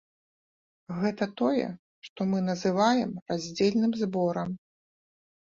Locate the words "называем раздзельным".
2.49-3.91